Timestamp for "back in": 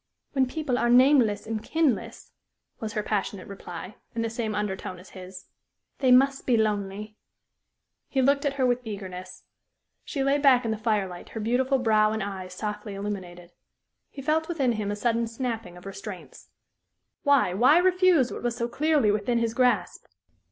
10.39-10.71